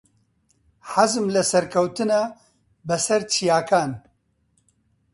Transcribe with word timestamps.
حەزم 0.91 1.25
لە 1.35 1.41
سەرکەوتنە 1.51 2.21
بەسەر 2.87 3.21
چیاکان. 3.31 3.91